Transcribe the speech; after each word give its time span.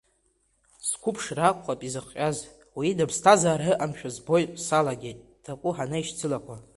Сқәыԥшра 0.87 1.43
акәхап 1.49 1.81
изыхҟьаз, 1.87 2.37
уи 2.77 2.87
ида 2.91 3.09
ԥсҭазаара 3.09 3.65
ыҟамшәа 3.73 4.09
збо 4.15 4.35
салагеит 4.65 5.19
такәы 5.43 5.69
ҳанеишьцылақәа… 5.75 6.55